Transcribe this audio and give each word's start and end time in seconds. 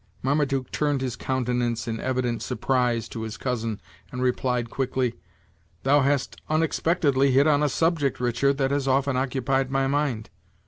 Marmaduke 0.23 0.71
turned 0.71 0.99
his 1.01 1.15
countenance, 1.15 1.87
in 1.87 1.99
evident 1.99 2.41
surprise, 2.41 3.07
to 3.09 3.21
his 3.21 3.37
cousin, 3.37 3.79
and 4.11 4.19
replied 4.23 4.71
quickly: 4.71 5.13
"Thou 5.83 5.99
hast 6.01 6.41
unexpectedly 6.49 7.29
hit 7.33 7.45
on 7.45 7.61
a 7.61 7.69
subject, 7.69 8.19
Richard, 8.19 8.57
that 8.57 8.71
has 8.71 8.87
often 8.87 9.15
occupied 9.15 9.69
my 9.69 9.85
mind. 9.85 10.31